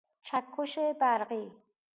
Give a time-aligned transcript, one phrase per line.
[0.23, 1.51] چکش برقی